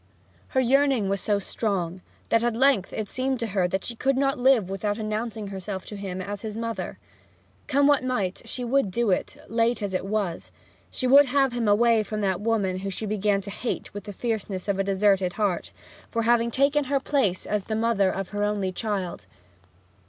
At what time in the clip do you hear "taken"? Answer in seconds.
16.49-16.85